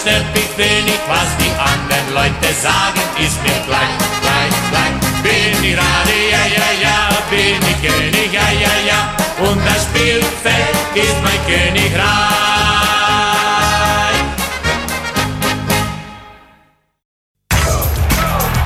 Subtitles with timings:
[0.00, 5.22] andere stört mich wenig, was die anderen Leute sagen, ist mir gleich, gleich, gleich.
[5.22, 6.96] Bin ich Radi, ja, ja, ja,
[7.28, 12.04] bin ich König, ja, ja, ja, und das Spielfeld ist mein Königreich.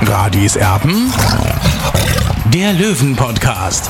[0.07, 1.13] Radis Erben,
[2.45, 3.89] der Löwen-Podcast.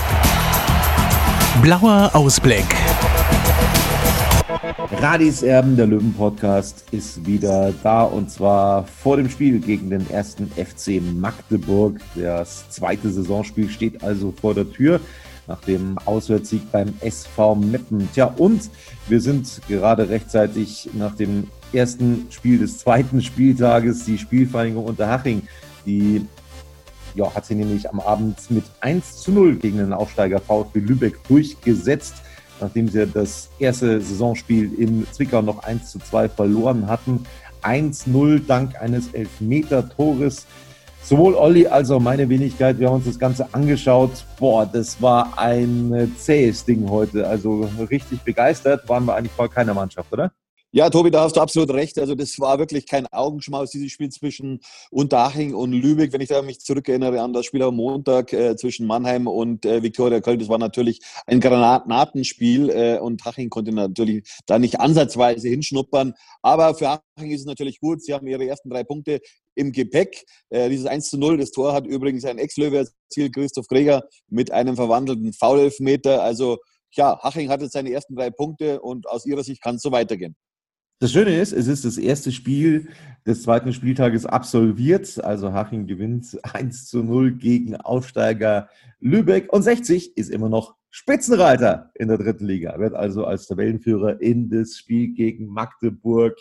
[1.62, 2.66] Blauer Ausblick.
[5.02, 10.50] Radis Erben, der Löwen-Podcast, ist wieder da und zwar vor dem Spiel gegen den ersten
[10.50, 12.00] FC Magdeburg.
[12.16, 15.00] Das zweite Saisonspiel steht also vor der Tür
[15.48, 18.10] nach dem Auswärtssieg beim SV Meppen.
[18.14, 18.70] Tja, und
[19.08, 25.44] wir sind gerade rechtzeitig nach dem ersten Spiel des zweiten Spieltages, die Spielvereinigung Unterhaching,
[25.86, 26.26] die
[27.16, 31.24] ja, hat sie nämlich am Abend mit 1 zu 0 gegen den Aufsteiger VfB Lübeck
[31.28, 32.16] durchgesetzt,
[32.60, 37.26] nachdem sie das erste Saisonspiel in Zwickau noch 1 zu 2 verloren hatten.
[37.64, 40.46] 1-0 dank eines Elfmeter-Tores.
[41.02, 44.26] Sowohl Olli als auch meine Wenigkeit, wir haben uns das Ganze angeschaut.
[44.40, 47.28] Boah, das war ein zähes Ding heute.
[47.28, 50.32] Also richtig begeistert waren wir eigentlich vor keiner Mannschaft, oder?
[50.78, 51.98] Ja, Tobi, da hast du absolut recht.
[52.00, 54.60] Also das war wirklich kein Augenschmaus, dieses Spiel zwischen
[54.92, 56.12] Unterhaching und Lübeck.
[56.12, 59.84] Wenn ich da mich zurückerinnere an das Spiel am Montag äh, zwischen Mannheim und äh,
[59.84, 65.48] Viktoria Köln, das war natürlich ein Granatenspiel äh, und Haching konnte natürlich da nicht ansatzweise
[65.48, 66.14] hinschnuppern.
[66.42, 68.04] Aber für Haching ist es natürlich gut.
[68.04, 69.22] Sie haben ihre ersten drei Punkte
[69.56, 70.26] im Gepäck.
[70.50, 74.52] Äh, dieses 1 zu 0, das Tor hat übrigens ein Ex-Löwe erzielt, Christoph Greger, mit
[74.52, 76.22] einem verwandelten Foulelfmeter.
[76.22, 76.58] Also
[76.98, 79.94] ja, Haching hat jetzt seine ersten drei Punkte und aus ihrer Sicht kann es so
[79.94, 80.36] weitergehen.
[81.00, 82.88] Das Schöne ist, es ist das erste Spiel
[83.26, 85.22] des zweiten Spieltages absolviert.
[85.22, 88.70] Also Haching gewinnt 1 zu 0 gegen Aufsteiger
[89.02, 92.80] Lübeck und 60 ist immer noch Spitzenreiter in der dritten Liga.
[92.80, 96.38] Wird also als Tabellenführer in das Spiel gegen Magdeburg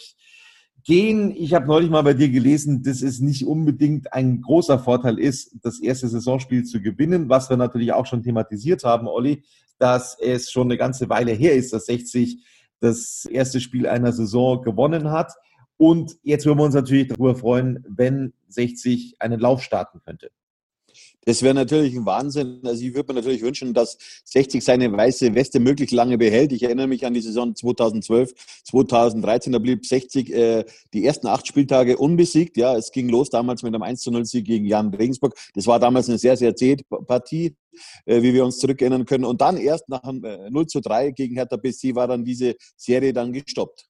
[0.85, 1.35] gehen.
[1.35, 5.57] Ich habe neulich mal bei dir gelesen, dass es nicht unbedingt ein großer Vorteil ist,
[5.63, 9.43] das erste Saisonspiel zu gewinnen, was wir natürlich auch schon thematisiert haben, Olli,
[9.79, 12.39] dass es schon eine ganze Weile her ist, dass 60
[12.85, 15.33] das erste Spiel einer Saison gewonnen hat.
[15.77, 20.31] Und jetzt würden wir uns natürlich darüber freuen, wenn 60 einen Lauf starten könnte.
[21.25, 22.61] Das wäre natürlich ein Wahnsinn.
[22.65, 26.53] Also ich würde mir natürlich wünschen, dass 60 seine weiße Weste möglichst lange behält.
[26.53, 29.53] Ich erinnere mich an die Saison 2012, 2013.
[29.53, 32.57] Da blieb 60 äh, die ersten acht Spieltage unbesiegt.
[32.57, 35.35] Ja, es ging los damals mit einem 1 zu 0 Sieg gegen Jan Regensburg.
[35.55, 36.77] Das war damals eine sehr, sehr zähe
[37.07, 37.57] Partie,
[38.05, 39.25] äh, wie wir uns zurückerinnern können.
[39.25, 42.55] Und dann erst nach einem äh, 0 zu 3 gegen Hertha BSC war dann diese
[42.77, 43.87] Serie dann gestoppt.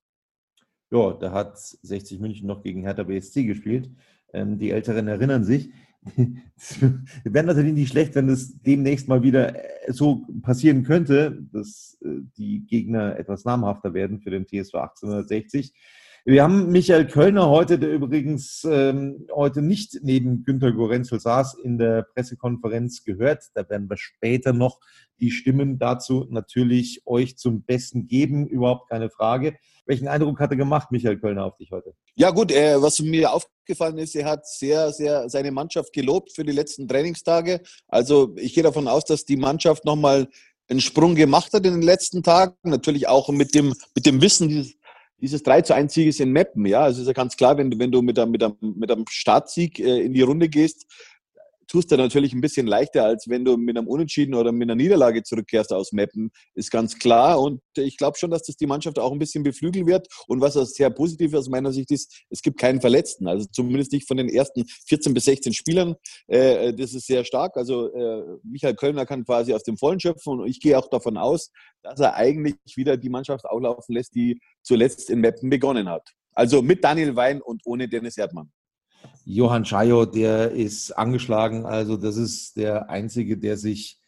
[0.92, 3.90] Ja, da hat 60 München noch gegen Hertha BSC gespielt.
[4.32, 5.70] Ähm, die Älteren erinnern sich.
[7.24, 12.20] wäre natürlich nicht schlecht, wenn es demnächst mal wieder äh, so passieren könnte, dass äh,
[12.36, 15.72] die Gegner etwas namhafter werden für den TSV 1860.
[16.26, 21.76] Wir haben Michael Kölner heute, der übrigens ähm, heute nicht neben Günter Gorenzel saß, in
[21.76, 23.50] der Pressekonferenz gehört.
[23.52, 24.80] Da werden wir später noch
[25.20, 29.56] die Stimmen dazu natürlich euch zum Besten geben, überhaupt keine Frage.
[29.86, 31.94] Welchen Eindruck hat er gemacht, Michael Kölner, auf dich heute?
[32.14, 36.44] Ja gut, äh, was mir aufgefallen ist, er hat sehr, sehr seine Mannschaft gelobt für
[36.44, 37.60] die letzten Trainingstage.
[37.88, 40.28] Also ich gehe davon aus, dass die Mannschaft nochmal
[40.68, 42.54] einen Sprung gemacht hat in den letzten Tagen.
[42.62, 44.74] Natürlich auch mit dem, mit dem Wissen dieses,
[45.20, 46.64] dieses 3 zu 1 Sieges in Meppen.
[46.64, 48.90] Ja, also ist ja ganz klar, wenn du, wenn du mit einem, mit einem, mit
[48.90, 50.86] einem Startsieg äh, in die Runde gehst,
[51.74, 54.76] tust du natürlich ein bisschen leichter, als wenn du mit einem Unentschieden oder mit einer
[54.76, 57.40] Niederlage zurückkehrst aus Meppen, ist ganz klar.
[57.40, 60.06] Und ich glaube schon, dass das die Mannschaft auch ein bisschen beflügeln wird.
[60.28, 63.26] Und was sehr positiv aus meiner Sicht ist, es gibt keinen Verletzten.
[63.26, 65.96] Also zumindest nicht von den ersten 14 bis 16 Spielern.
[66.28, 67.56] Äh, das ist sehr stark.
[67.56, 70.38] Also äh, Michael Kölner kann quasi aus dem Vollen schöpfen.
[70.38, 71.50] Und ich gehe auch davon aus,
[71.82, 76.08] dass er eigentlich wieder die Mannschaft auflaufen lässt, die zuletzt in Meppen begonnen hat.
[76.34, 78.52] Also mit Daniel Wein und ohne Dennis Erdmann.
[79.24, 81.66] Johann Schajo, der ist angeschlagen.
[81.66, 83.98] Also das ist der Einzige, der sich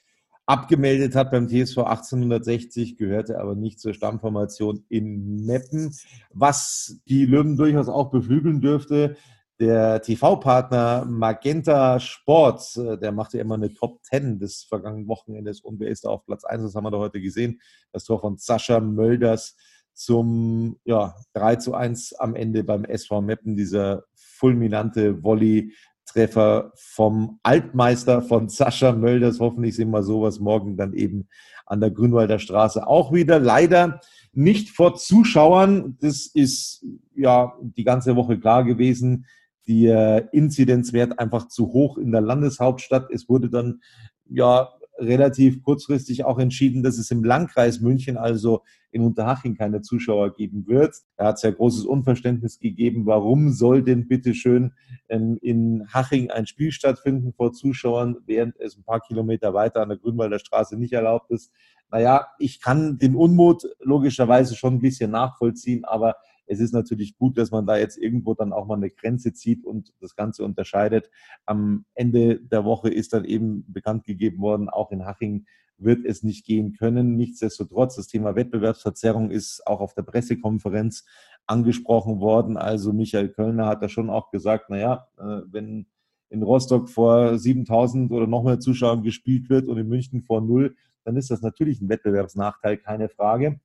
[0.47, 5.95] abgemeldet hat beim TSV 1860, gehörte aber nicht zur Stammformation in Meppen.
[6.33, 9.17] Was die Löwen durchaus auch beflügeln dürfte,
[9.59, 15.61] der TV-Partner Magenta Sport, äh, der macht ja immer eine Top 10 des vergangenen Wochenendes
[15.61, 16.63] und wer ist da auf Platz 1?
[16.63, 17.61] Das haben wir da heute gesehen.
[17.91, 19.57] Das Tor von Sascha Mölders
[19.95, 24.05] zum ja, 3 zu 1 am Ende beim SV Meppen, dieser
[24.37, 29.41] fulminante Volley-Treffer vom Altmeister von Sascha Mölders.
[29.41, 31.29] Hoffentlich sehen wir sowas morgen dann eben
[31.65, 33.41] an der Grünwalder Straße auch wieder.
[33.41, 34.01] Leider
[34.33, 35.97] nicht vor Zuschauern.
[36.01, 36.85] Das ist
[37.15, 39.27] ja die ganze Woche klar gewesen
[39.69, 43.11] der Inzidenzwert einfach zu hoch in der Landeshauptstadt.
[43.11, 43.81] Es wurde dann
[44.29, 44.69] ja
[44.99, 48.63] relativ kurzfristig auch entschieden, dass es im Landkreis München, also
[48.97, 50.97] in Unterhaching, keine Zuschauer geben wird.
[51.19, 54.73] Da hat es ja großes Unverständnis gegeben, warum soll denn bitte schön
[55.11, 59.91] ähm, in Haching ein Spiel stattfinden vor Zuschauern, während es ein paar Kilometer weiter an
[59.91, 61.53] der Grünwalder Straße nicht erlaubt ist.
[61.91, 66.17] Naja, ich kann den Unmut logischerweise schon ein bisschen nachvollziehen, aber
[66.47, 69.63] es ist natürlich gut, dass man da jetzt irgendwo dann auch mal eine Grenze zieht
[69.63, 71.11] und das Ganze unterscheidet.
[71.45, 75.45] Am Ende der Woche ist dann eben bekannt gegeben worden, auch in Haching
[75.79, 77.17] wird es nicht gehen können.
[77.17, 81.05] Nichtsdestotrotz, das Thema Wettbewerbsverzerrung ist auch auf der Pressekonferenz
[81.47, 82.57] angesprochen worden.
[82.57, 85.87] Also Michael Kölner hat da schon auch gesagt, naja, äh, wenn
[86.29, 90.75] in Rostock vor 7000 oder noch mehr Zuschauern gespielt wird und in München vor null,
[91.05, 93.61] dann ist das natürlich ein Wettbewerbsnachteil, keine Frage.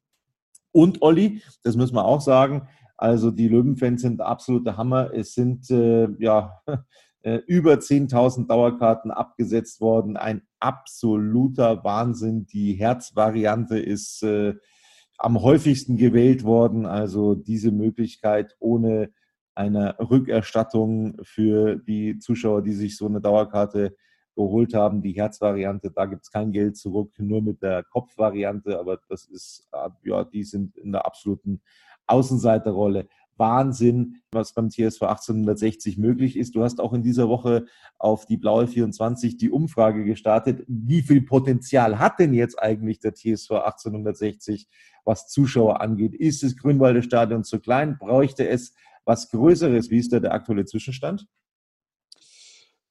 [0.71, 2.67] Und Olli, das müssen wir auch sagen,
[2.97, 5.11] also die Löwenfans sind absoluter Hammer.
[5.11, 6.61] Es sind äh, ja
[7.23, 10.17] über 10.000 Dauerkarten abgesetzt worden.
[10.17, 12.47] Ein absoluter Wahnsinn.
[12.47, 14.55] Die Herzvariante ist äh,
[15.17, 16.85] am häufigsten gewählt worden.
[16.85, 19.11] Also diese Möglichkeit ohne
[19.53, 23.95] eine Rückerstattung für die Zuschauer, die sich so eine Dauerkarte
[24.35, 25.01] geholt haben.
[25.01, 29.67] Die Herzvariante, da gibt es kein Geld zurück, nur mit der Kopfvariante, aber das ist,
[29.73, 31.61] äh, ja, die sind in der absoluten
[32.07, 33.07] Außenseiterrolle.
[33.37, 36.55] Wahnsinn, was beim TSV 1860 möglich ist.
[36.55, 37.65] Du hast auch in dieser Woche
[37.97, 40.63] auf die Blaue 24 die Umfrage gestartet.
[40.67, 44.67] Wie viel Potenzial hat denn jetzt eigentlich der TSV 1860,
[45.05, 46.13] was Zuschauer angeht?
[46.13, 47.97] Ist das Grünwalder Stadion zu klein?
[47.97, 48.73] Bräuchte es
[49.05, 49.89] was Größeres?
[49.89, 51.25] Wie ist da der aktuelle Zwischenstand?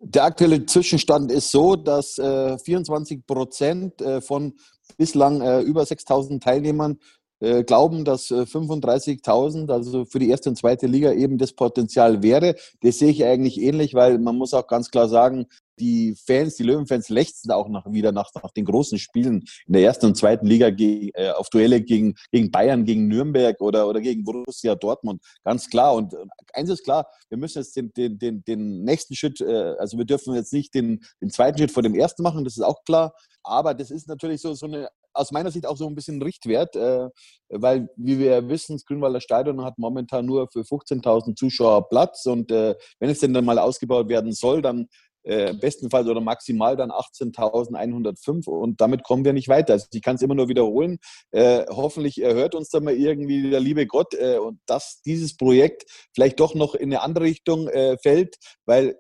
[0.03, 4.55] Der aktuelle Zwischenstand ist so, dass äh, 24 Prozent äh, von
[4.97, 6.99] bislang äh, über 6000 Teilnehmern
[7.41, 12.23] äh, glauben, dass 35.000, äh, also für die erste und zweite Liga eben das Potenzial
[12.23, 12.55] wäre.
[12.83, 15.47] Das sehe ich eigentlich ähnlich, weil man muss auch ganz klar sagen,
[15.81, 19.83] die Fans, die Löwenfans lechzen auch nach, wieder nach, nach den großen Spielen in der
[19.83, 24.01] ersten und zweiten Liga gegen, äh, auf Duelle gegen, gegen Bayern, gegen Nürnberg oder, oder
[24.01, 25.23] gegen Borussia Dortmund.
[25.43, 25.95] Ganz klar.
[25.95, 26.15] Und
[26.53, 30.05] eins ist klar, wir müssen jetzt den, den, den, den nächsten Schritt, äh, also wir
[30.05, 33.15] dürfen jetzt nicht den, den zweiten Schritt vor dem ersten machen, das ist auch klar.
[33.43, 36.77] Aber das ist natürlich so, so eine aus meiner Sicht auch so ein bisschen Richtwert,
[36.77, 37.09] äh,
[37.49, 42.51] weil, wie wir wissen, das Grünwalder Stadion hat momentan nur für 15.000 Zuschauer Platz und
[42.51, 44.89] äh, wenn es denn dann mal ausgebaut werden soll, dann
[45.23, 49.75] äh, im besten Fall oder maximal dann 18.105 und damit kommen wir nicht weiter.
[49.75, 50.99] Also ich kann es immer nur wiederholen.
[51.31, 55.85] Äh, hoffentlich hört uns da mal irgendwie der liebe Gott äh, und dass dieses Projekt
[56.15, 58.97] vielleicht doch noch in eine andere Richtung äh, fällt, weil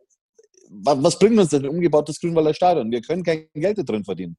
[0.73, 2.93] was bringt uns denn ein umgebautes Grünwalder Stadion?
[2.93, 4.37] Wir können kein Geld da drin verdienen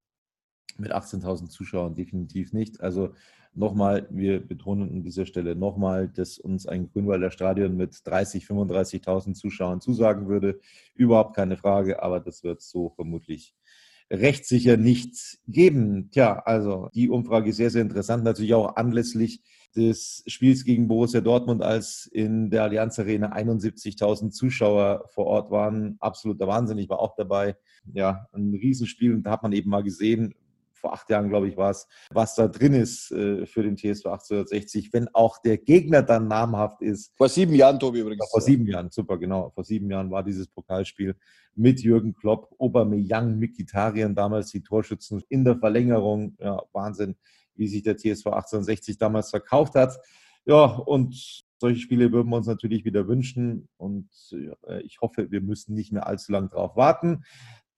[0.82, 2.82] mit 18.000 Zuschauern definitiv nicht.
[2.82, 3.14] Also
[3.54, 9.34] nochmal, wir betonen an dieser Stelle nochmal, dass uns ein Grünwalder Stadion mit 30.000, 35.000
[9.34, 10.60] Zuschauern zusagen würde.
[10.96, 13.56] Überhaupt keine Frage, aber das wird so vermutlich
[14.10, 16.10] rechtssicher nicht geben.
[16.12, 19.42] Tja, also die Umfrage ist sehr, sehr interessant, natürlich auch anlässlich
[19.76, 25.96] des Spiels gegen Borussia Dortmund, als in der Allianz Arena 71.000 Zuschauer vor Ort waren.
[26.00, 26.78] Absoluter Wahnsinn.
[26.78, 27.56] Ich war auch dabei.
[27.94, 30.36] Ja, ein Riesenspiel und da hat man eben mal gesehen,
[30.82, 34.08] vor acht Jahren, glaube ich, war es, was da drin ist äh, für den TSV
[34.08, 37.14] 1860, wenn auch der Gegner dann namhaft ist.
[37.16, 38.30] Vor sieben Jahren, Tobi, übrigens.
[38.30, 39.52] vor sieben Jahren, super, genau.
[39.52, 41.16] Vor sieben Jahren war dieses Pokalspiel
[41.56, 46.36] mit Jürgen Klopp, Aubameyang, Mikitarian, damals die Torschützen in der Verlängerung.
[46.40, 47.16] Ja, Wahnsinn,
[47.56, 50.00] wie sich der TSV 1860 damals verkauft hat.
[50.46, 54.10] Ja, und solche Spiele würden wir uns natürlich wieder wünschen und
[54.84, 57.24] ich hoffe, wir müssen nicht mehr allzu lange darauf warten.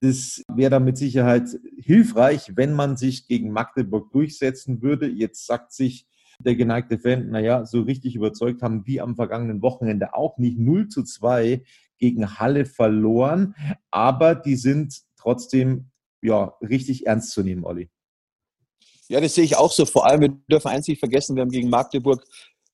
[0.04, 5.08] Das wäre dann mit Sicherheit hilfreich, wenn man sich gegen Magdeburg durchsetzen würde.
[5.08, 6.08] Jetzt sagt sich
[6.40, 10.60] der geneigte Fan, naja, so richtig überzeugt haben die am vergangenen Wochenende auch nicht.
[10.60, 11.64] 0 zu 2
[12.00, 13.56] gegen Halle verloren,
[13.92, 15.90] aber die sind trotzdem
[16.22, 17.90] ja, richtig ernst zu nehmen, Olli.
[19.08, 19.86] Ja, das sehe ich auch so.
[19.86, 22.26] Vor allem, wir dürfen eins nicht vergessen, wir haben gegen Magdeburg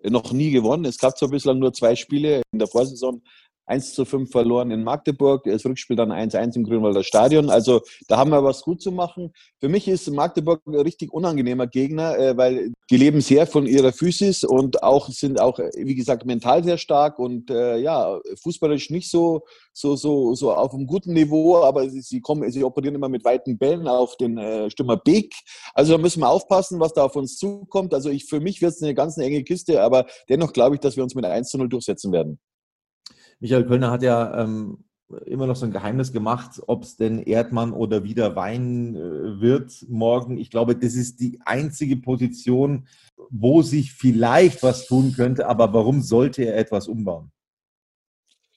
[0.02, 0.86] noch nie gewonnen.
[0.86, 3.22] Es gab zwar bislang nur zwei Spiele in der Vorsaison,
[3.70, 7.50] 1 zu 5 verloren in Magdeburg, das Rückspiel dann 1-1 im Grünwalder Stadion.
[7.50, 9.32] Also da haben wir was gut zu machen.
[9.60, 13.94] Für mich ist Magdeburg ein richtig unangenehmer Gegner, äh, weil die leben sehr von ihrer
[13.94, 19.12] Physis und auch sind auch, wie gesagt, mental sehr stark und äh, ja, fußballisch nicht
[19.12, 23.10] so, so, so, so auf einem guten Niveau, aber sie, sie kommen, sie operieren immer
[23.10, 25.34] mit weiten Bällen auf den äh, Stürmer Beek.
[25.76, 27.94] Also da müssen wir aufpassen, was da auf uns zukommt.
[27.94, 30.96] Also ich, für mich wird es eine ganz enge Kiste, aber dennoch glaube ich, dass
[30.96, 32.40] wir uns mit 1 zu 0 durchsetzen werden.
[33.40, 34.84] Michael Kölner hat ja ähm,
[35.26, 39.86] immer noch so ein Geheimnis gemacht, ob es denn Erdmann oder wieder Wein äh, wird
[39.90, 40.38] morgen.
[40.38, 42.88] Ich glaube, das ist die einzige Position,
[43.30, 45.48] wo sich vielleicht was tun könnte.
[45.48, 47.32] Aber warum sollte er etwas umbauen?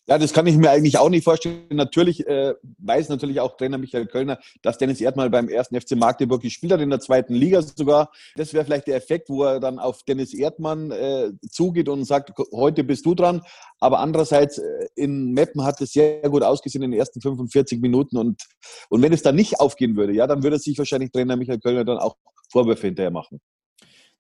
[0.09, 1.63] Ja, das kann ich mir eigentlich auch nicht vorstellen.
[1.71, 6.43] Natürlich äh, weiß natürlich auch Trainer Michael Kölner, dass Dennis Erdmann beim ersten FC Magdeburg
[6.43, 8.11] gespielt hat, in der zweiten Liga sogar.
[8.35, 12.33] Das wäre vielleicht der Effekt, wo er dann auf Dennis Erdmann äh, zugeht und sagt,
[12.53, 13.43] heute bist du dran.
[13.79, 18.17] Aber andererseits, äh, in Meppen hat es sehr gut ausgesehen in den ersten 45 Minuten.
[18.17, 18.43] Und,
[18.89, 21.85] und wenn es dann nicht aufgehen würde, ja, dann würde sich wahrscheinlich Trainer Michael Kölner
[21.85, 22.17] dann auch
[22.51, 23.41] Vorwürfe hinterher machen.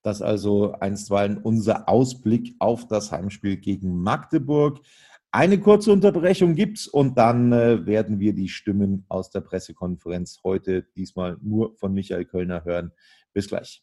[0.03, 4.81] Das also einstweilen unser Ausblick auf das Heimspiel gegen Magdeburg.
[5.35, 10.83] Eine kurze Unterbrechung gibt's und dann äh, werden wir die Stimmen aus der Pressekonferenz heute
[10.95, 12.93] diesmal nur von Michael Kölner hören.
[13.33, 13.83] Bis gleich.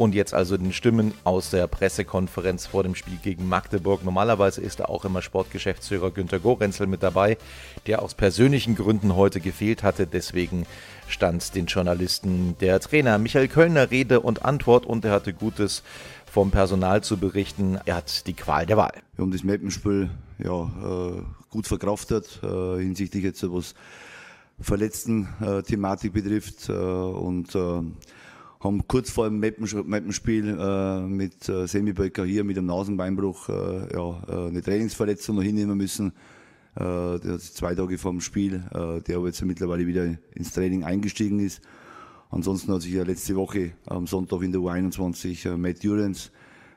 [0.00, 4.02] Und jetzt also den Stimmen aus der Pressekonferenz vor dem Spiel gegen Magdeburg.
[4.02, 7.36] Normalerweise ist da auch immer Sportgeschäftsführer Günter Gorenzel mit dabei,
[7.86, 10.06] der aus persönlichen Gründen heute gefehlt hatte.
[10.06, 10.64] Deswegen
[11.06, 15.82] stand den Journalisten der Trainer Michael Kölner Rede und Antwort und er hatte Gutes
[16.24, 17.78] vom Personal zu berichten.
[17.84, 18.94] Er hat die Qual der Wahl.
[19.16, 23.74] Wir haben das Mappenspiel ja, äh, gut verkraftet, äh, hinsichtlich jetzt was
[24.62, 27.54] verletzten äh, Thematik betrifft und
[28.60, 33.94] haben kurz vor dem Mappenspiel äh, mit äh, Semi Böcker hier mit einem Nasenbeinbruch äh,
[33.94, 36.12] ja, äh, eine Trainingsverletzung noch hinnehmen müssen.
[36.76, 40.84] Äh, der zwei Tage vor dem Spiel, äh, der aber jetzt mittlerweile wieder ins Training
[40.84, 41.62] eingestiegen ist.
[42.28, 46.30] Ansonsten hat sich ja letzte Woche am Sonntag in der U21 äh, Matt Durance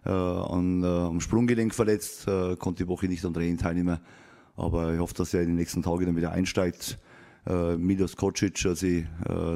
[0.05, 3.99] äh, an, äh, am Sprunggelenk verletzt, äh, konnte die Woche nicht am Training teilnehmen.
[4.55, 6.97] Aber ich hoffe, dass er in den nächsten Tagen dann wieder einsteigt.
[7.45, 9.03] Äh, Milos Kocic, also äh,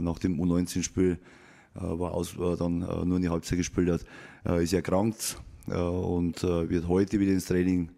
[0.01, 1.17] nach dem U19-Spiel äh,
[1.79, 7.19] war aus, äh, dann äh, nur eine Halbzeit gespielt hat, ist erkrankt und wird heute
[7.19, 7.89] wieder ins Training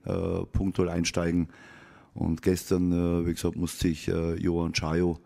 [0.52, 1.50] punktuell einsteigen.
[2.16, 5.20] Und gestern, wie gesagt, musste sich Johann Chayo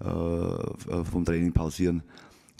[0.00, 2.02] vom Training pausieren.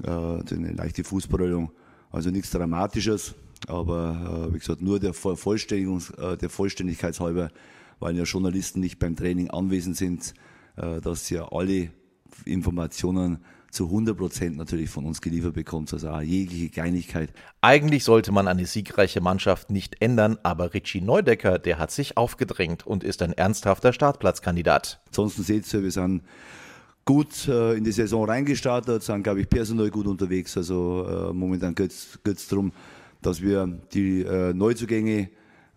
[0.04, 1.72] Eine leichte Fußballröllung.
[2.12, 3.34] Also nichts Dramatisches,
[3.66, 7.50] aber wie gesagt, nur der, Vollständigungs-, der Vollständigkeitshalber,
[7.98, 10.34] weil ja Journalisten nicht beim Training anwesend sind,
[10.76, 11.90] dass ja alle
[12.44, 13.38] Informationen
[13.74, 17.30] zu 100 Prozent natürlich von uns geliefert bekommt, also auch jegliche Kleinigkeit.
[17.60, 22.86] Eigentlich sollte man eine siegreiche Mannschaft nicht ändern, aber Richie Neudecker, der hat sich aufgedrängt
[22.86, 25.00] und ist ein ernsthafter Startplatzkandidat.
[25.08, 26.22] Ansonsten seht ihr, wir sind
[27.04, 30.56] gut äh, in die Saison reingestartet, sind, glaube ich, personell gut unterwegs.
[30.56, 32.72] Also äh, momentan geht es darum,
[33.20, 35.30] dass wir die äh, Neuzugänge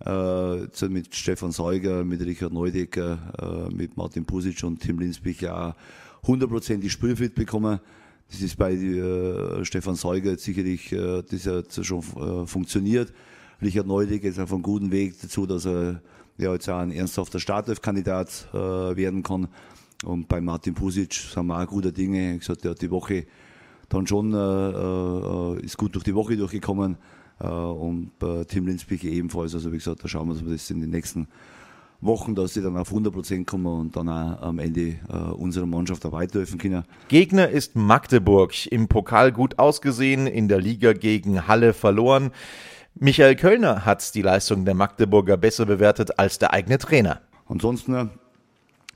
[0.06, 5.74] äh, mit Stefan Seuger, mit Richard Neudecker, äh, mit Martin Pusic und Tim Linsbich auch
[6.28, 7.80] hundertprozentig spielfit bekommen.
[8.30, 13.14] Das ist bei äh, Stefan Seuger jetzt sicherlich äh, das hat schon äh, funktioniert.
[13.62, 16.02] Richard Neudig ist auf einem guten Weg dazu, dass er
[16.38, 19.48] ja, jetzt auch ein ernsthafter Startelf-Kandidat äh, werden kann.
[20.04, 22.36] Und bei Martin Pusic sind wir auch guter Dinge.
[22.36, 23.26] Ich gesagt, der hat die Woche
[23.90, 26.98] dann schon äh, äh, ist gut durch die Woche durchgekommen.
[27.40, 29.56] Äh, und bei Tim Linsbich ebenfalls.
[29.56, 31.28] Also wie gesagt, da schauen wir, dass wir das in den nächsten
[32.00, 35.66] Wochen, dass sie dann auf 100 Prozent kommen und dann auch am Ende äh, unserer
[35.66, 36.84] Mannschaft auch weiterhelfen können.
[37.08, 38.68] Gegner ist Magdeburg.
[38.68, 42.32] Im Pokal gut ausgesehen, in der Liga gegen Halle verloren.
[43.00, 47.22] Michael Kölner hat die Leistung der Magdeburger besser bewertet als der eigene Trainer.
[47.48, 48.12] Ansonsten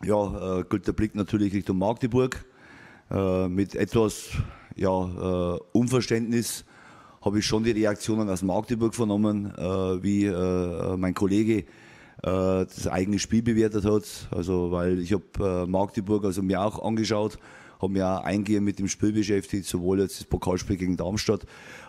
[0.03, 2.43] ja, äh, gilt der Blick natürlich Richtung Magdeburg.
[3.09, 4.29] Äh, mit etwas
[4.75, 6.65] ja, äh, Unverständnis
[7.21, 11.65] habe ich schon die Reaktionen aus Magdeburg vernommen, äh, wie äh, mein Kollege
[12.21, 14.03] das eigene Spiel bewertet hat.
[14.29, 17.39] Also, weil ich habe Magdeburg also mir auch angeschaut,
[17.81, 21.45] habe mir auch eingehend mit dem Spiel beschäftigt, sowohl jetzt das Pokalspiel gegen Darmstadt,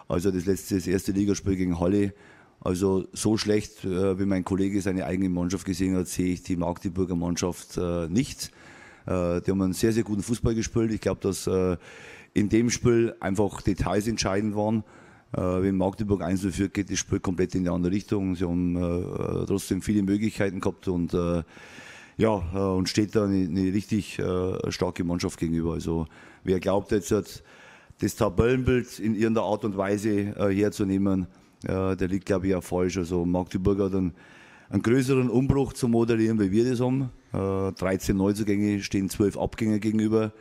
[0.08, 2.14] als auch das letzte, das erste Ligaspiel gegen Halle.
[2.64, 6.56] Also so schlecht, äh, wie mein Kollege seine eigene Mannschaft gesehen hat, sehe ich die
[6.56, 8.52] Magdeburger Mannschaft äh, nicht.
[9.06, 10.92] Äh, die haben einen sehr, sehr guten Fußball gespielt.
[10.92, 11.76] Ich glaube, dass äh,
[12.34, 14.84] in dem Spiel einfach Details entscheidend waren.
[15.32, 18.36] Äh, wenn Magdeburg 1 führt, geht das Spiel komplett in die andere Richtung.
[18.36, 21.16] Sie haben äh, trotzdem viele Möglichkeiten gehabt und
[22.18, 24.20] ja, und steht da eine, eine richtig
[24.68, 25.72] starke Mannschaft gegenüber.
[25.72, 26.06] Also
[26.44, 31.26] wer glaubt jetzt, das Tabellenbild in irgendeiner Art und Weise herzunehmen,
[31.64, 32.98] äh, der liegt, glaube ich, auch falsch.
[32.98, 34.14] Also Magdeburg hat einen,
[34.68, 37.10] einen größeren Umbruch zu moderieren, wie wir das haben.
[37.32, 40.32] Äh, 13 Neuzugänge stehen 12 Abgänge gegenüber.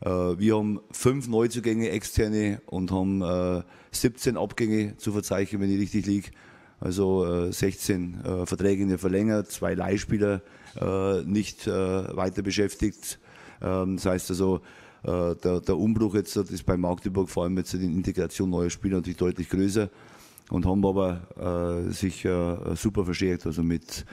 [0.00, 5.80] Äh, wir haben fünf Neuzugänge externe und haben 17 äh, Abgänge zu verzeichnen, wenn ich
[5.80, 6.30] richtig liege.
[6.80, 10.42] Also 16 äh, Verträge verlängert, zwei Leihspieler
[11.24, 13.18] nicht weiter beschäftigt.
[13.60, 14.60] Ähm, das heißt also,
[15.02, 19.16] der, der, Umbruch jetzt ist bei Magdeburg vor allem jetzt die Integration neuer Spieler natürlich
[19.16, 19.88] deutlich größer
[20.50, 22.26] und haben aber sich
[22.74, 23.46] super verstärkt.
[23.46, 24.04] Also mit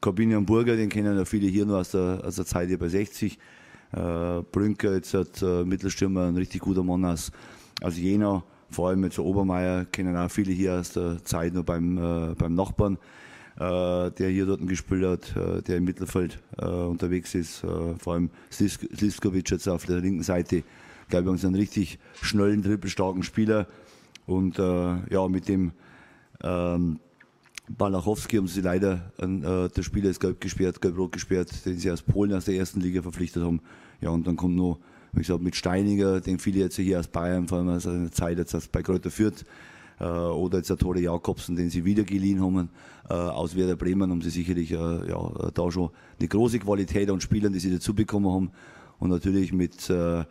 [0.00, 2.88] Corbinian Burger, den kennen ja viele hier nur aus der, aus der Zeit hier bei
[2.88, 3.38] 60.
[3.94, 7.30] Äh, Brünker, jetzt hat äh, Mittelstürmer, ein richtig guter Mann aus,
[7.82, 8.42] aus Jena.
[8.70, 12.54] Vor allem so Obermeier kennen auch viele hier aus der Zeit nur beim, äh, beim
[12.54, 12.98] Nachbarn,
[13.56, 17.62] äh, der hier dort gespielt hat, äh, der im Mittelfeld äh, unterwegs ist.
[17.62, 20.56] Äh, vor allem Sliskovic jetzt auf der linken Seite.
[20.56, 23.68] Ich glaube, wir haben einen richtig schnellen, trippelstarken Spieler.
[24.26, 25.70] Und äh, ja, mit dem
[26.42, 26.98] ähm,
[27.68, 32.02] Balachowski haben sie leider äh, der Spieler ist gelb gesperrt, gelb-rot gesperrt, den sie aus
[32.02, 33.60] Polen aus der ersten Liga verpflichtet haben.
[34.04, 34.78] Ja, und dann kommt noch,
[35.12, 38.36] wie gesagt, mit Steininger, den viele jetzt hier aus Bayern, vor allem aus einer Zeit
[38.36, 39.46] jetzt bei Kräuter Fürth,
[39.98, 42.68] äh, oder jetzt der Tore Jakobsen, den sie wieder geliehen haben,
[43.08, 45.88] äh, aus Werder Bremen, haben sie sicherlich äh, ja, da schon
[46.18, 48.50] eine große Qualität an Spielern, die sie dazu bekommen haben.
[48.98, 50.24] Und natürlich mit äh, äh,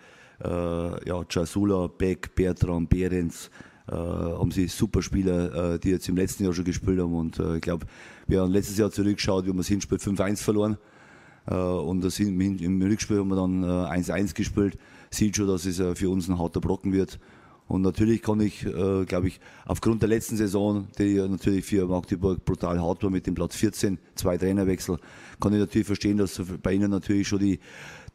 [0.44, 3.50] ja, Jasula, Beck, Bertram, Behrens,
[3.88, 7.16] äh, haben sie super Spieler, äh, die jetzt im letzten Jahr schon gespielt haben.
[7.16, 7.88] Und äh, ich glaube,
[8.28, 10.78] wir haben letztes Jahr zurückgeschaut, wie wir das Hinspiel 5-1 verloren.
[11.48, 14.78] Äh, und das im, Rückspiel haben wir dann 1-1 äh, gespielt.
[15.10, 17.20] Sieht schon, dass es äh, für uns ein harter Brocken wird.
[17.68, 18.68] Und natürlich kann ich,
[19.08, 23.36] glaube ich, aufgrund der letzten Saison, die natürlich für Magdeburg brutal hart war mit dem
[23.36, 24.98] Platz 14, zwei Trainerwechsel,
[25.40, 27.60] kann ich natürlich verstehen, dass bei Ihnen natürlich schon die,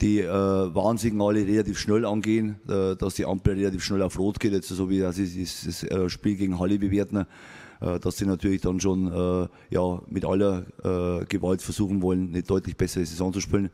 [0.03, 4.91] die Warnsignale relativ schnell angehen, dass die Ampel relativ schnell auf Rot geht, jetzt so
[4.91, 7.25] wie das, ist, das Spiel gegen Halle bewerten,
[7.81, 12.77] dass sie natürlich dann schon äh, ja, mit aller äh, Gewalt versuchen wollen, eine deutlich
[12.77, 13.71] bessere Saison zu spielen.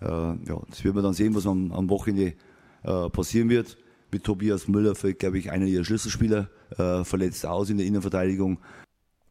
[0.00, 2.34] Äh, ja, das werden wir dann sehen, was am, am Wochenende
[2.82, 3.76] äh, passieren wird
[4.14, 8.58] mit Tobias Müller fällt, glaube ich, einer ihrer Schlüsselspieler äh, verletzt aus in der Innenverteidigung.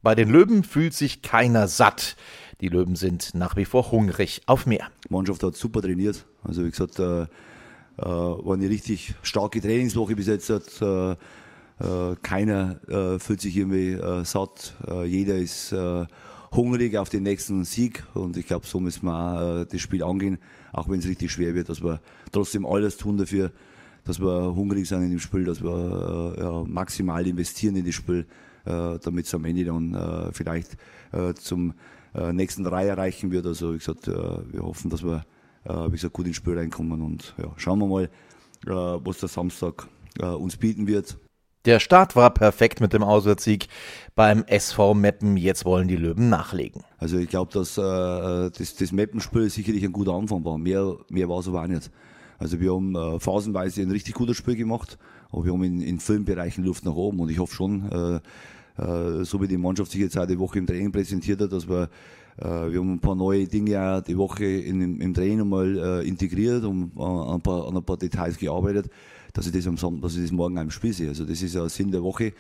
[0.03, 2.17] Bei den Löwen fühlt sich keiner satt.
[2.59, 4.89] Die Löwen sind nach wie vor hungrig auf mehr.
[5.07, 6.25] Die Mannschaft hat super trainiert.
[6.43, 7.27] Also wie gesagt, äh, äh,
[7.97, 10.49] war eine richtig starke Trainingswoche bis jetzt.
[10.49, 11.15] Äh, äh
[12.21, 14.75] keiner äh, fühlt sich irgendwie äh, satt.
[15.05, 15.75] jeder ist
[16.53, 20.37] hungrig auf den nächsten Sieg und ich glaube, so müssen wir auch, das Spiel angehen,
[20.71, 21.99] auch wenn es richtig schwer wird, dass wir
[22.31, 23.51] trotzdem alles tun dafür,
[24.05, 27.95] dass wir hungrig sind in dem Spiel, dass wir äh, ja, maximal investieren in das
[27.95, 28.25] Spiel,
[28.65, 30.77] äh, damit es am Ende dann äh, vielleicht
[31.11, 31.73] äh, zum
[32.13, 33.45] äh, nächsten Drei erreichen wird.
[33.45, 35.25] Also wie gesagt, äh, wir hoffen, dass wir
[35.65, 38.09] wie gesagt, gut ins Spiel reinkommen und ja, schauen wir mal,
[38.65, 39.87] was der Samstag
[40.19, 41.17] uns bieten wird.
[41.65, 43.69] Der Start war perfekt mit dem Auswärtssieg
[44.15, 45.37] beim SV Meppen.
[45.37, 46.83] Jetzt wollen die Löwen nachlegen.
[46.97, 50.57] Also ich glaube, dass äh, das, das Meppenspiel sicherlich ein guter Anfang war.
[50.57, 51.89] Mehr, mehr war es aber auch nicht.
[52.37, 54.97] Also wir haben äh, phasenweise ein richtig gutes Spiel gemacht,
[55.31, 57.89] aber wir haben in, in vielen Bereichen Luft nach oben und ich hoffe schon,
[58.77, 61.53] äh, äh, so wie die Mannschaft sich jetzt auch die Woche im Training präsentiert hat,
[61.53, 61.89] dass wir
[62.37, 66.07] äh, wir haben ein paar neue Dinge auch die Woche in, im Training mal äh,
[66.07, 68.89] integriert und an ein, paar, an ein paar Details gearbeitet,
[69.33, 71.09] dass ich das am Sonntag, dass ich das morgen am Spiel sehe.
[71.09, 72.33] Also das ist ja Sinn der Woche,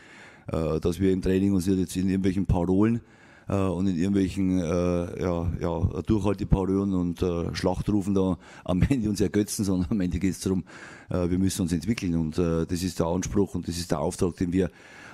[0.47, 3.01] äh, dass wir im Training uns jetzt in irgendwelchen Parolen
[3.49, 9.21] äh, und in irgendwelchen äh, ja, ja, Durchhalteparolen und äh, Schlachtrufen da am Ende uns
[9.21, 10.63] ergötzen, sondern am Ende geht es darum,
[11.09, 12.15] äh, wir müssen uns entwickeln.
[12.15, 14.69] Und äh, das ist der Anspruch und das ist der Auftrag, den wir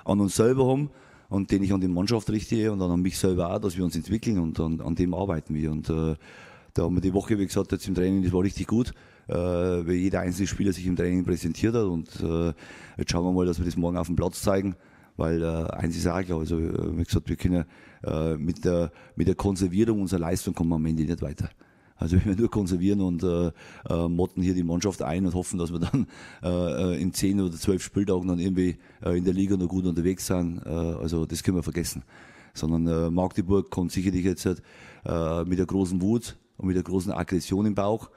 [0.05, 0.89] an uns selber haben
[1.29, 3.85] und den ich an die Mannschaft richte und dann an mich selber auch, dass wir
[3.85, 5.71] uns entwickeln und an, an dem arbeiten wir.
[5.71, 6.15] Und äh,
[6.73, 8.93] da haben wir die Woche, wie gesagt, jetzt im Training, das war richtig gut,
[9.29, 12.53] äh, weil jeder einzelne Spieler sich im Training präsentiert hat und äh,
[12.97, 14.75] jetzt schauen wir mal, dass wir das morgen auf dem Platz zeigen
[15.19, 17.65] weil äh, eins ist auch also äh, wie gesagt, wir können
[18.03, 21.49] äh, mit, der, mit der Konservierung unserer Leistung kommen wir am Ende nicht weiter.
[21.95, 23.51] Also wenn wir nur konservieren und äh,
[23.89, 26.07] äh, motten hier die Mannschaft ein und hoffen, dass wir dann
[26.41, 30.25] äh, in zehn oder zwölf Spieltagen dann irgendwie äh, in der Liga noch gut unterwegs
[30.25, 32.03] sind, äh, also das können wir vergessen.
[32.53, 37.11] Sondern äh, Magdeburg kommt sicherlich jetzt äh, mit der großen Wut und mit der großen
[37.11, 38.09] Aggression im Bauch.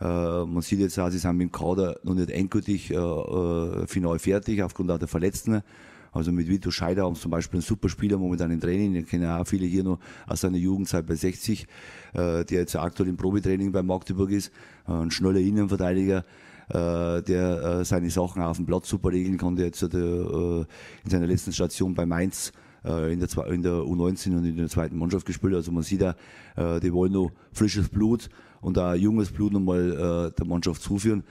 [0.00, 3.86] Äh, man sieht jetzt auch, sie sind mit dem Kader noch nicht endgültig äh, äh,
[3.86, 5.62] final fertig, aufgrund auch der Verletzten.
[6.12, 9.06] Also mit Vito Scheider haben sie zum Beispiel einen super Spieler momentan im Training, den
[9.06, 11.66] kennen auch viele hier noch aus seiner Jugendzeit bei 60,
[12.14, 14.50] äh, der jetzt aktuell im Probetraining bei Magdeburg ist,
[14.88, 16.24] äh, ein schneller Innenverteidiger,
[16.68, 20.66] äh, der äh, seine Sachen auf dem Platz super regeln kann, der jetzt äh, in
[21.06, 25.26] seiner letzten Station bei Mainz in der, in der U19 und in der zweiten Mannschaft
[25.26, 25.52] gespielt.
[25.52, 26.16] Also man sieht da,
[26.80, 31.24] die wollen noch frisches Blut und auch junges Blut nochmal äh, der Mannschaft zuführen.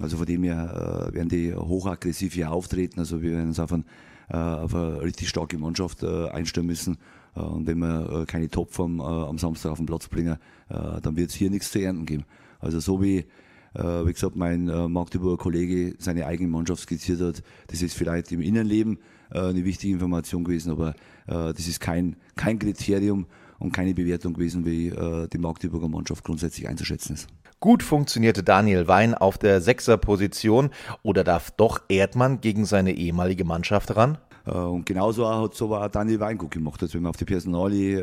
[0.00, 2.98] Also von dem her werden die hochaggressiv hier auftreten.
[2.98, 3.84] Also wir werden uns auf, ein,
[4.28, 6.96] auf eine richtig starke Mannschaft einstellen müssen.
[7.34, 10.38] Und wenn wir keine Topform am Samstag auf den Platz bringen,
[10.70, 12.24] dann wird es hier nichts zu ernten geben.
[12.58, 13.26] Also so wie
[13.74, 18.98] wie gesagt, mein Magdeburger Kollege seine eigene Mannschaft skizziert hat, das ist vielleicht im Innenleben
[19.34, 20.90] äh, eine wichtige Information gewesen, aber
[21.26, 23.26] äh, das ist kein, kein Kriterium
[23.62, 27.28] und keine Bewertung gewesen, wie äh, die Magdeburger Mannschaft grundsätzlich einzuschätzen ist.
[27.60, 30.70] Gut funktionierte Daniel Wein auf der Sechserposition
[31.02, 34.18] oder darf doch Erdmann gegen seine ehemalige Mannschaft ran?
[34.44, 36.82] Und genauso hat so auch Daniel Wein gut gemacht.
[36.82, 38.00] Also wenn wir auf die Personalie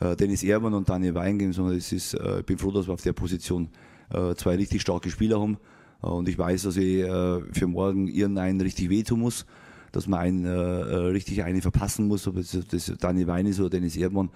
[0.00, 2.86] äh, Dennis Erdmann und Daniel Wein gehen, sondern es ist, äh, ich bin froh, dass
[2.86, 3.68] wir auf der Position
[4.08, 5.58] äh, zwei richtig starke Spieler haben.
[6.00, 9.46] Und ich weiß, dass ich für morgen irgendeinen richtig wehtun muss
[9.92, 13.60] dass man einen, äh, äh, richtig eine verpassen muss, ob es das Daniel Wein ist
[13.60, 14.30] oder Dennis Erdmann.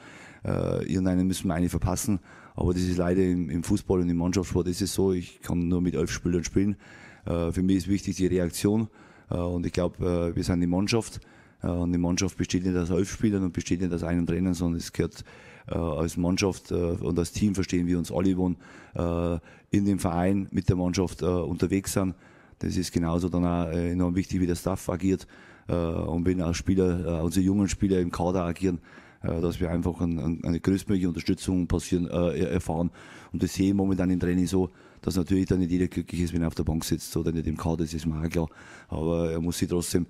[0.46, 2.20] Äh, irgendeinen müssen wir eine verpassen.
[2.54, 5.68] Aber das ist leider im, im Fußball und im Mannschaftssport ist es so, ich kann
[5.68, 6.76] nur mit elf Spielern spielen.
[7.24, 8.88] Äh, für mich ist wichtig die Reaktion.
[9.30, 11.20] Äh, und ich glaube, äh, wir sind die Mannschaft.
[11.62, 14.54] Äh, und die Mannschaft besteht nicht aus elf Spielern und besteht nicht aus einem Trainer,
[14.54, 15.24] sondern es gehört
[15.68, 18.50] äh, als Mannschaft und als Team verstehen wir uns alle, wo
[18.94, 19.38] äh,
[19.70, 22.14] in dem Verein mit der Mannschaft unterwegs sind.
[22.60, 25.26] Das ist genauso dann auch enorm wichtig, wie der Staff agiert.
[25.66, 28.78] Und wenn auch Spieler, unsere jungen Spieler im Kader agieren,
[29.26, 32.90] dass wir einfach eine größtmögliche Unterstützung passieren, erfahren.
[33.32, 34.70] Und das sehe ich momentan im Training so,
[35.02, 37.46] dass natürlich dann nicht jeder glücklich ist, wenn er auf der Bank sitzt oder nicht
[37.46, 38.48] im Kader, das ist mir auch klar.
[38.88, 40.06] Aber er muss sich trotzdem,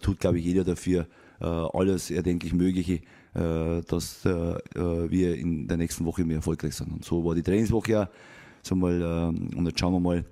[0.00, 1.06] tut glaube ich jeder dafür,
[1.40, 3.00] alles erdenklich Mögliche,
[3.32, 6.92] dass wir in der nächsten Woche mehr erfolgreich sind.
[6.92, 8.10] Und so war die Trainingswoche ja.
[8.62, 10.24] So mal, und jetzt schauen wir mal,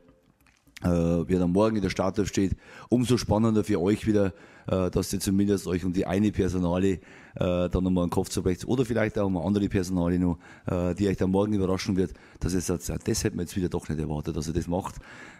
[0.82, 0.88] äh,
[1.26, 2.54] wer dann morgen in der Startelf steht.
[2.90, 4.34] Umso spannender für euch wieder,
[4.66, 6.98] äh, dass ihr zumindest euch um die eine Personale äh,
[7.34, 11.08] dann nochmal einen Kopf zerbrecht oder vielleicht auch um eine andere Personale noch, äh, die
[11.08, 13.88] euch dann morgen überraschen wird, dass ihr sagt, ja, das hätten wir jetzt wieder doch
[13.88, 14.96] nicht erwartet, dass ihr das macht.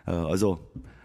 [0.07, 0.59] Äh, also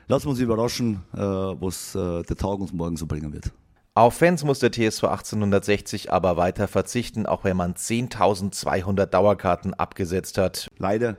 [0.07, 3.51] lassen wir uns überraschen, äh, was äh, der Tag uns morgen so bringen wird.
[3.93, 10.37] Auf Fans muss der TSV 1860 aber weiter verzichten, auch wenn man 10.200 Dauerkarten abgesetzt
[10.37, 10.69] hat.
[10.77, 11.17] Leider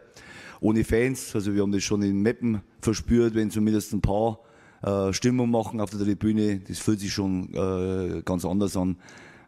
[0.63, 1.35] ohne Fans.
[1.35, 4.39] Also wir haben das schon in Meppen verspürt, wenn zumindest ein paar
[4.83, 6.61] äh, Stimmung machen auf der Tribüne.
[6.61, 8.97] Das fühlt sich schon äh, ganz anders an.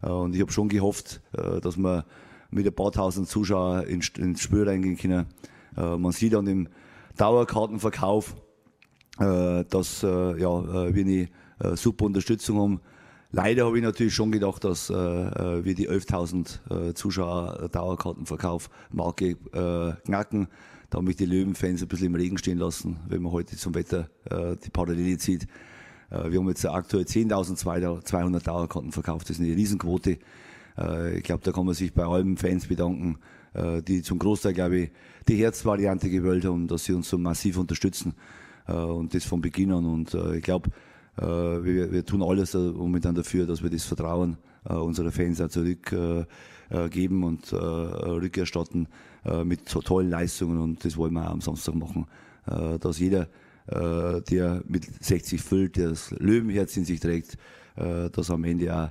[0.03, 2.05] Äh, und ich habe schon gehofft, äh, dass wir
[2.51, 5.27] mit ein paar tausend Zuschauern ins, ins Spiel reingehen können.
[5.77, 6.69] Äh, man sieht an dem
[7.17, 8.35] Dauerkartenverkauf,
[9.19, 12.81] äh, dass ja, wir eine super Unterstützung haben.
[13.35, 19.31] Leider habe ich natürlich schon gedacht, dass äh, wir die 11.000 äh, Zuschauer Dauerkartenverkauf Marke
[19.53, 20.47] äh, knacken.
[20.95, 23.75] Da haben mich die Löwenfans ein bisschen im Regen stehen lassen, wenn man heute zum
[23.75, 25.49] Wetter äh, die Parallele zieht.
[26.09, 29.29] Äh, wir haben jetzt aktuell 10.200 Dauerkarten verkauft.
[29.29, 30.19] Das ist eine Riesenquote.
[30.79, 33.19] Äh, ich glaube, da kann man sich bei allen Fans bedanken,
[33.55, 34.91] äh, die zum Großteil, glaube ich,
[35.27, 38.15] die Herzvariante gewählt haben, dass sie uns so massiv unterstützen.
[38.69, 39.87] Äh, und das von Beginn an.
[39.87, 40.71] Und äh, ich glaube,
[41.17, 45.49] äh, wir, wir tun alles momentan dafür, dass wir das Vertrauen äh, unserer Fans auch
[45.49, 46.25] zurückgeben äh,
[46.71, 48.89] und rückerstatten
[49.45, 50.59] mit so tollen Leistungen.
[50.59, 52.07] Und das wollen wir auch am Samstag machen,
[52.81, 53.29] dass jeder,
[53.67, 57.39] der mit 60 füllt, der das Löwenherz in sich trägt,
[57.77, 58.91] dass am Ende auch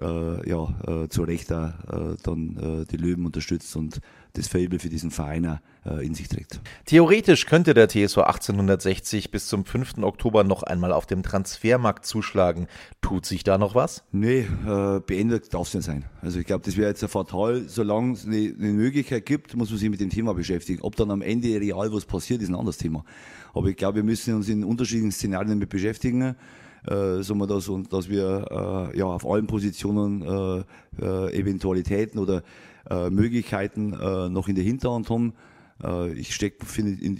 [0.00, 4.00] äh, ja, äh, zu Recht auch, äh, dann äh, die Löwen unterstützt und
[4.34, 6.60] das Fable für diesen Verein äh, in sich trägt.
[6.86, 9.98] Theoretisch könnte der TSV 1860 bis zum 5.
[9.98, 12.66] Oktober noch einmal auf dem Transfermarkt zuschlagen.
[13.02, 14.04] Tut sich da noch was?
[14.10, 16.04] Nee, äh, beendet darf es nicht sein.
[16.22, 17.68] Also ich glaube, das wäre jetzt fatal.
[17.68, 20.80] Solange es eine, eine Möglichkeit gibt, muss man sich mit dem Thema beschäftigen.
[20.82, 23.04] Ob dann am Ende real was passiert, ist ein anderes Thema.
[23.52, 26.36] Aber ich glaube, wir müssen uns in unterschiedlichen Szenarien damit beschäftigen
[26.86, 30.64] äh, sagen wir das, und dass wir äh, ja auf allen Positionen äh,
[31.00, 32.42] äh, Eventualitäten oder
[32.90, 35.34] äh, Möglichkeiten äh, noch in der Hinterhand haben.
[35.82, 36.66] Äh, ich stecke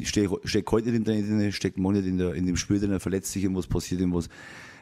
[0.05, 2.81] steck, steck heute nicht im Training drin, stecke morgen nicht in, der, in dem Spiel
[2.81, 4.29] drin, verletzt sich irgendwas, passiert irgendwas,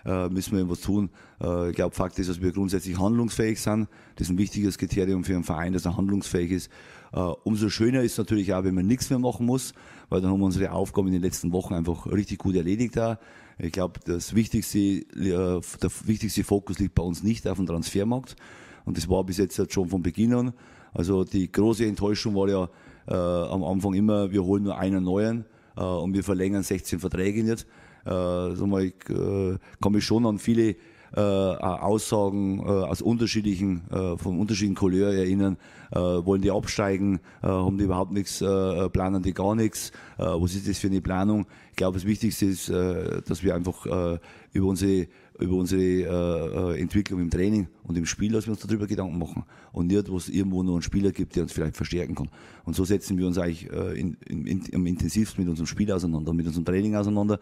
[0.05, 1.11] äh, müssen wir irgendwas tun.
[1.41, 3.89] Äh, ich glaube, Fakt ist, dass wir grundsätzlich handlungsfähig sind.
[4.17, 6.71] Das ist ein wichtiges Kriterium für einen Verein, dass er handlungsfähig ist.
[7.13, 9.75] Äh, umso schöner ist natürlich auch, wenn man nichts mehr machen muss,
[10.09, 12.99] weil dann haben wir unsere Aufgaben in den letzten Wochen einfach richtig gut erledigt.
[12.99, 13.17] Auch.
[13.59, 18.37] Ich glaube, das wichtigste, äh, der wichtigste Fokus liegt bei uns nicht auf dem Transfermarkt.
[18.85, 20.53] Und das war bis jetzt schon von Beginn an.
[20.93, 22.69] Also die große Enttäuschung war ja
[23.07, 25.45] äh, am Anfang immer, wir holen nur einen neuen
[25.77, 27.67] äh, und wir verlängern 16 Verträge jetzt.
[28.05, 30.77] Äh, sag mal, ich äh, kann mich schon an viele
[31.17, 35.57] äh, Aussagen äh, aus unterschiedlichen, äh, von unterschiedlichen Couleur erinnern.
[35.91, 37.21] Äh, wollen die absteigen?
[37.43, 38.41] Äh, haben die überhaupt nichts?
[38.41, 39.91] Äh, planen die gar nichts?
[40.19, 41.47] Äh, was ist das für eine Planung?
[41.71, 44.19] Ich glaube, das Wichtigste ist, äh, dass wir einfach äh,
[44.53, 45.09] über unsere
[45.41, 49.19] über unsere äh, äh, Entwicklung im Training und im Spiel, dass wir uns darüber Gedanken
[49.19, 52.29] machen und nicht, wo es irgendwo noch einen Spieler gibt, der uns vielleicht verstärken kann.
[52.65, 56.33] Und so setzen wir uns eigentlich äh, in, in, am intensivsten mit unserem Spiel auseinander,
[56.33, 57.41] mit unserem Training auseinander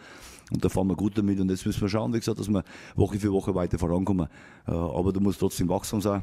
[0.51, 2.65] und da fahren wir gut damit und jetzt müssen wir schauen, wie gesagt, dass wir
[2.97, 4.29] Woche für Woche weiter vorankommen.
[4.67, 6.23] Äh, aber du musst trotzdem wachsam sein.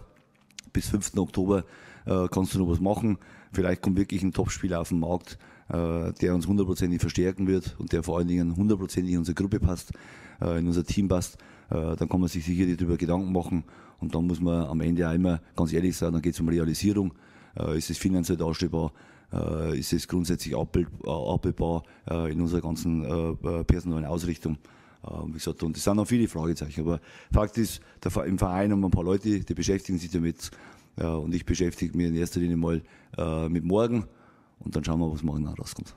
[0.73, 1.15] Bis 5.
[1.17, 1.63] Oktober
[2.05, 3.17] äh, kannst du noch was machen.
[3.51, 8.03] Vielleicht kommt wirklich ein Topspieler auf den Markt, der uns hundertprozentig verstärken wird und der
[8.03, 9.93] vor allen Dingen hundertprozentig in unsere Gruppe passt,
[10.41, 11.37] äh, in unser Team passt.
[11.69, 13.63] Äh, dann kann man sich sicherlich darüber Gedanken machen
[13.99, 17.13] und dann muss man am Ende immer ganz ehrlich sein, dann geht es um Realisierung.
[17.57, 18.91] Äh, ist es finanziell darstellbar?
[19.33, 21.83] Äh, ist es grundsätzlich abbildbar
[22.29, 24.57] in unserer ganzen personellen Ausrichtung?
[25.27, 26.81] wie gesagt, und das sind noch viele Fragezeichen.
[26.81, 26.99] Aber
[27.31, 27.79] Fakt ist,
[28.25, 30.49] im Verein haben wir ein paar Leute, die beschäftigen sich damit.
[30.95, 32.81] und ich beschäftige mich in erster Linie mal
[33.49, 34.05] mit morgen.
[34.59, 35.95] Und dann schauen wir, was morgen rauskommt.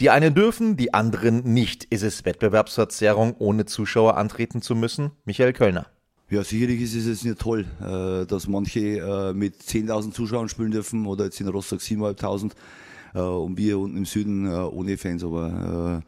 [0.00, 1.84] Die einen dürfen, die anderen nicht.
[1.84, 5.10] Ist es Wettbewerbsverzerrung, ohne Zuschauer antreten zu müssen?
[5.24, 5.86] Michael Kölner.
[6.30, 10.70] Ja, sicherlich ist es jetzt nicht toll, äh, dass manche äh, mit 10.000 Zuschauern spielen
[10.70, 12.52] dürfen oder jetzt in Rostock 7.500
[13.14, 15.24] äh, und wir unten im Süden ohne Fans.
[15.24, 16.02] Aber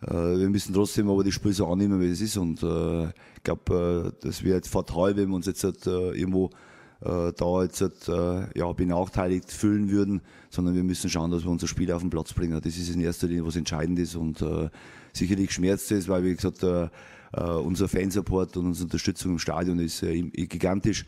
[0.00, 2.36] wir müssen trotzdem aber das Spiel so annehmen, wie es ist.
[2.36, 6.50] Und ich glaube, das wäre jetzt fatal, wenn wir uns jetzt halt, irgendwo
[7.00, 11.68] äh, da jetzt äh, ja, benachteiligt fühlen würden, sondern wir müssen schauen, dass wir unser
[11.68, 12.60] Spiel auf den Platz bringen.
[12.60, 14.68] Das ist in erster Linie was entscheidend ist und äh,
[15.12, 16.88] sicherlich schmerzt es, weil wie gesagt, äh,
[17.32, 21.04] äh, unser Fansupport und unsere Unterstützung im Stadion ist äh, gigantisch.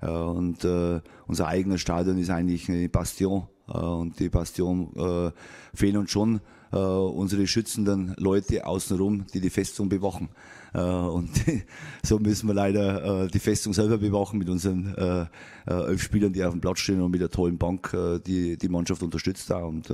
[0.00, 3.48] Äh, und äh, unser eigenes Stadion ist eigentlich eine Bastion.
[3.68, 5.30] Äh, und die Bastion äh,
[5.74, 6.40] fehlen uns schon
[6.74, 10.28] äh, unsere schützenden Leute außenrum, die die Festung bewachen.
[10.74, 11.30] Äh, und
[12.02, 15.26] so müssen wir leider äh, die Festung selber bewachen mit unseren äh,
[15.66, 19.02] elf Spielern, die auf dem Platz stehen und mit der tollen Bank, die die Mannschaft
[19.02, 19.64] unterstützt da.
[19.64, 19.88] Und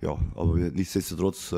[0.00, 1.54] ja, aber nichtsdestotrotz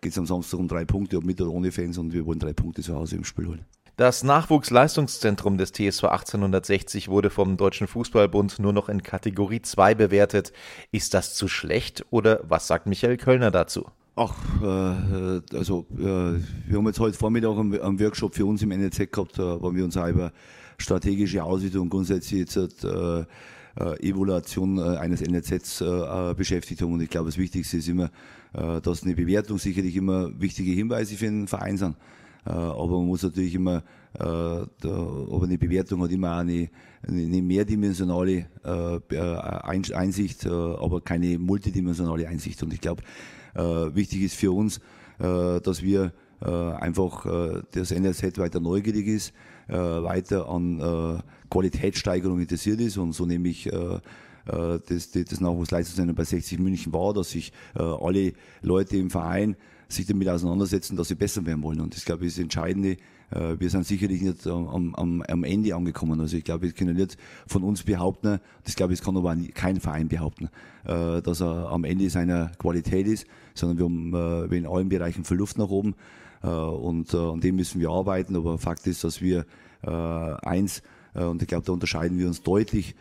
[0.00, 2.38] geht es am Samstag um drei Punkte, ob mit oder ohne Fans, und wir wollen
[2.40, 3.64] drei Punkte zu Hause im Spiel holen.
[4.00, 10.54] Das Nachwuchsleistungszentrum des TSV 1860 wurde vom Deutschen Fußballbund nur noch in Kategorie 2 bewertet.
[10.90, 13.84] Ist das zu schlecht oder was sagt Michael Kölner dazu?
[14.16, 19.12] Ach, äh, also äh, wir haben jetzt heute Vormittag einen, Workshop für uns im NLZ
[19.12, 20.32] gehabt, äh, wo wir uns über
[20.78, 23.24] strategische Ausrichtung und grundsätzlich jetzt äh, äh,
[24.00, 26.94] Evaluation äh, eines NLZs äh, beschäftigt haben.
[26.94, 28.10] Und ich glaube, das Wichtigste ist immer,
[28.52, 31.94] dass eine Bewertung sicherlich immer wichtige Hinweise für den Verein sind.
[32.46, 33.78] Äh, aber man muss natürlich immer,
[34.14, 36.68] äh, da, aber eine Bewertung hat immer eine,
[37.06, 42.62] eine mehrdimensionale äh, Einsicht, aber keine multidimensionale Einsicht.
[42.62, 43.02] Und ich glaube,
[43.54, 44.80] wichtig ist für uns,
[45.18, 47.26] dass wir einfach
[47.72, 49.32] das NLZ weiter neugierig ist,
[49.66, 53.68] weiter an Qualitätssteigerung interessiert ist und so nehme ich
[54.44, 59.56] das, das Nachwuchsleistungszentrum bei 60 München war, dass sich alle Leute im Verein
[59.92, 61.80] sich damit auseinandersetzen, dass sie besser werden wollen.
[61.80, 62.96] Und das, glaube ich, ist das Entscheidende.
[63.30, 66.20] Äh, wir sind sicherlich nicht am, am, am Ende angekommen.
[66.20, 69.80] Also ich glaube, wir können nicht von uns behaupten, das glaube ich, kann aber kein
[69.80, 70.48] Verein behaupten,
[70.84, 75.24] äh, dass er am Ende seiner Qualität ist, sondern wir haben äh, in allen Bereichen
[75.24, 75.94] viel Luft nach oben.
[76.42, 78.34] Und an dem müssen wir arbeiten.
[78.34, 79.44] Aber Fakt ist, dass wir
[79.82, 82.94] eins, und ich glaube, da unterscheiden wir uns deutlich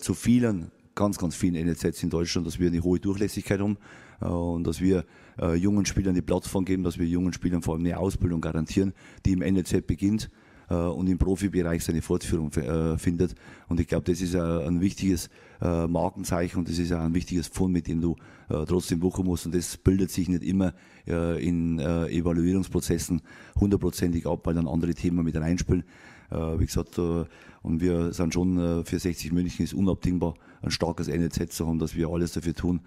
[0.00, 3.76] zu vielen ganz, ganz vielen NLZs in Deutschland, dass wir eine hohe Durchlässigkeit haben
[4.18, 5.04] und dass wir
[5.40, 8.92] äh, jungen Spielern die Plattform geben, dass wir jungen Spielern vor allem eine Ausbildung garantieren,
[9.24, 10.30] die im NLZ beginnt
[10.70, 12.50] äh, und im Profibereich seine Fortführung
[12.98, 13.34] findet.
[13.68, 17.72] Und ich glaube, das ist ein wichtiges Markenzeichen und das ist auch ein wichtiges Fund,
[17.72, 18.16] mit dem du
[18.48, 19.46] trotzdem wuchern musst.
[19.46, 20.74] Und das bildet sich nicht immer
[21.06, 23.22] in Evaluierungsprozessen
[23.58, 25.84] hundertprozentig ab, weil dann andere Themen mit reinspielen.
[26.30, 31.66] Wie gesagt, und wir sind schon für 60 München ist unabdingbar, ein starkes NLZ zu
[31.66, 32.80] haben, dass wir alles dafür tun,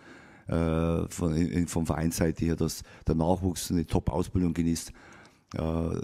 [0.47, 4.91] äh, von, vom Vereinsseite her, dass der Nachwuchs eine Top-Ausbildung genießt,
[5.55, 5.61] äh,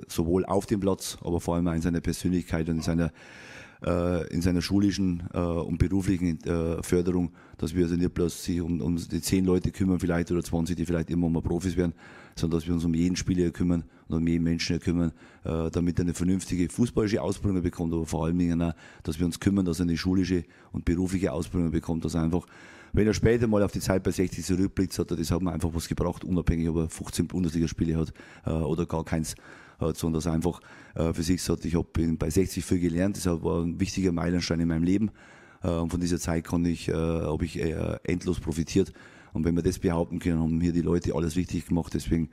[0.08, 3.12] sowohl auf dem Platz, aber vor allem in seiner Persönlichkeit und in seiner
[3.86, 8.62] äh, in seiner schulischen äh, und beruflichen äh, Förderung, dass wir also nicht bloß sich
[8.62, 11.94] um, um die zehn Leute kümmern vielleicht oder 20, die vielleicht immer mal Profis werden,
[12.34, 15.12] sondern dass wir uns um jeden Spieler kümmern und um jeden Menschen kümmern,
[15.44, 19.66] damit er eine vernünftige fußballische Ausbildung bekommt, aber vor allem auch, dass wir uns kümmern,
[19.66, 22.48] dass er eine schulische und berufliche Ausbildung bekommt, dass er einfach
[22.94, 25.52] wenn er später mal auf die Zeit bei 60 zurückblickt, hat er das hat mir
[25.52, 28.14] einfach was gebracht, unabhängig, ob er 15 Bundesligaspiele hat
[28.46, 29.36] äh, oder gar keins
[29.80, 30.62] hat, sondern dass er einfach
[30.96, 34.60] äh, für sich sagt, ich habe bei 60 viel gelernt, das war ein wichtiger Meilenstein
[34.60, 35.12] in meinem Leben
[35.64, 38.94] äh, und von dieser Zeit kann ich, äh, habe ich äh, endlos profitiert
[39.34, 42.30] und wenn wir das behaupten können, haben hier die Leute alles richtig gemacht, deswegen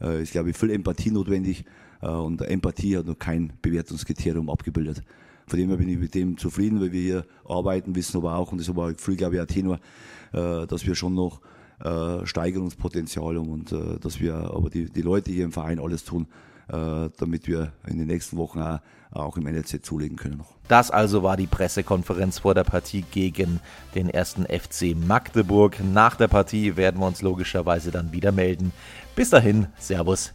[0.00, 1.64] äh, ist, glaube ich, viel Empathie notwendig
[2.00, 5.02] äh, und Empathie hat noch kein Bewertungskriterium abgebildet.
[5.46, 8.52] Von dem her bin ich mit dem zufrieden, weil wir hier arbeiten, wissen aber auch,
[8.52, 9.78] und das war früh, glaube ich, auch Tenor,
[10.32, 11.40] äh, dass wir schon noch
[11.82, 16.04] äh, Steigerungspotenzial haben und äh, dass wir aber die, die Leute hier im Verein alles
[16.04, 16.26] tun,
[16.68, 18.80] äh, damit wir in den nächsten Wochen auch,
[19.10, 20.38] auch im NLZ zulegen können.
[20.38, 20.54] Noch.
[20.68, 23.60] Das also war die Pressekonferenz vor der Partie gegen
[23.94, 25.78] den ersten FC Magdeburg.
[25.92, 28.72] Nach der Partie werden wir uns logischerweise dann wieder melden.
[29.14, 30.34] Bis dahin, Servus.